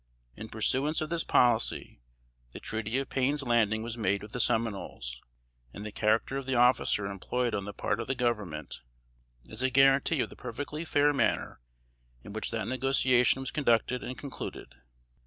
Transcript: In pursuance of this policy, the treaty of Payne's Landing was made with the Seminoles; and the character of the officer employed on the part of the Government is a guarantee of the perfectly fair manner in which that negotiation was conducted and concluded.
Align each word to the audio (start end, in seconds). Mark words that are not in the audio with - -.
In 0.35 0.49
pursuance 0.49 0.99
of 1.01 1.11
this 1.11 1.23
policy, 1.23 2.01
the 2.53 2.59
treaty 2.59 2.97
of 2.97 3.11
Payne's 3.11 3.43
Landing 3.43 3.83
was 3.83 3.99
made 3.99 4.23
with 4.23 4.31
the 4.31 4.39
Seminoles; 4.39 5.21
and 5.75 5.85
the 5.85 5.91
character 5.91 6.37
of 6.37 6.47
the 6.47 6.55
officer 6.55 7.05
employed 7.05 7.53
on 7.53 7.65
the 7.65 7.71
part 7.73 7.99
of 7.99 8.07
the 8.07 8.15
Government 8.15 8.81
is 9.45 9.61
a 9.61 9.69
guarantee 9.69 10.19
of 10.21 10.31
the 10.31 10.35
perfectly 10.35 10.85
fair 10.85 11.13
manner 11.13 11.61
in 12.23 12.33
which 12.33 12.49
that 12.49 12.67
negotiation 12.67 13.41
was 13.43 13.51
conducted 13.51 14.03
and 14.03 14.17
concluded. 14.17 14.73